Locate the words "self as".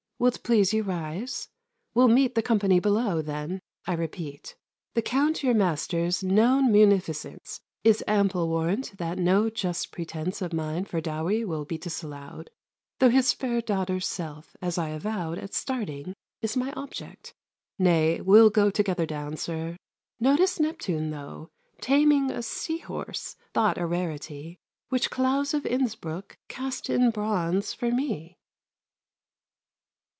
14.07-14.77